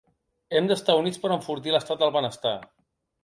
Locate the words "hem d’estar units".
0.59-1.19